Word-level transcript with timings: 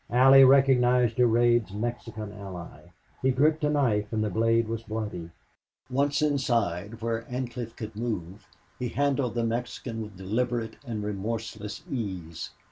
Allie 0.09 0.43
recognized 0.43 1.17
Durade's 1.17 1.71
Mexican 1.73 2.33
ally. 2.33 2.87
He 3.21 3.29
gripped 3.29 3.63
a 3.63 3.69
knife 3.69 4.11
and 4.11 4.23
the 4.23 4.31
blade 4.31 4.67
was 4.67 4.81
bloody. 4.81 5.29
Once 5.91 6.23
inside, 6.23 7.03
where 7.03 7.21
Ancliffe 7.29 7.75
could 7.75 7.95
move, 7.95 8.47
he 8.79 8.89
handled 8.89 9.35
the 9.35 9.43
Mexican 9.43 10.01
with 10.01 10.17
deliberate 10.17 10.77
and 10.87 11.03
remorseless 11.03 11.83
ease. 11.87 12.49